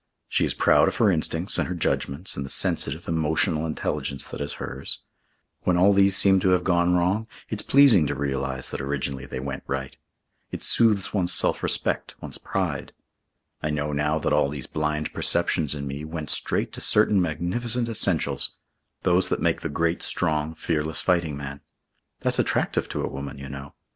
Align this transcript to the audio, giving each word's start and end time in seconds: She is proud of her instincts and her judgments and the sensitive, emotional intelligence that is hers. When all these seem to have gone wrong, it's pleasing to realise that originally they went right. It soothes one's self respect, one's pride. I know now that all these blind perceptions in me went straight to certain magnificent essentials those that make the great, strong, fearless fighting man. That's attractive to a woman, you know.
She 0.27 0.45
is 0.45 0.55
proud 0.55 0.87
of 0.87 0.95
her 0.95 1.11
instincts 1.11 1.59
and 1.59 1.67
her 1.69 1.75
judgments 1.75 2.35
and 2.35 2.43
the 2.43 2.49
sensitive, 2.49 3.07
emotional 3.07 3.67
intelligence 3.67 4.25
that 4.25 4.41
is 4.41 4.53
hers. 4.53 4.97
When 5.61 5.77
all 5.77 5.93
these 5.93 6.17
seem 6.17 6.39
to 6.39 6.49
have 6.49 6.63
gone 6.63 6.95
wrong, 6.95 7.27
it's 7.49 7.61
pleasing 7.61 8.07
to 8.07 8.15
realise 8.15 8.71
that 8.71 8.81
originally 8.81 9.27
they 9.27 9.39
went 9.39 9.61
right. 9.67 9.95
It 10.49 10.63
soothes 10.63 11.13
one's 11.13 11.31
self 11.31 11.61
respect, 11.61 12.15
one's 12.19 12.39
pride. 12.39 12.93
I 13.61 13.69
know 13.69 13.91
now 13.93 14.17
that 14.17 14.33
all 14.33 14.49
these 14.49 14.65
blind 14.65 15.13
perceptions 15.13 15.75
in 15.75 15.85
me 15.85 16.03
went 16.03 16.31
straight 16.31 16.73
to 16.73 16.81
certain 16.81 17.21
magnificent 17.21 17.87
essentials 17.87 18.53
those 19.03 19.29
that 19.29 19.39
make 19.39 19.61
the 19.61 19.69
great, 19.69 20.01
strong, 20.01 20.55
fearless 20.55 21.01
fighting 21.01 21.37
man. 21.37 21.61
That's 22.21 22.39
attractive 22.39 22.89
to 22.89 23.03
a 23.03 23.07
woman, 23.07 23.37
you 23.37 23.49
know. 23.49 23.75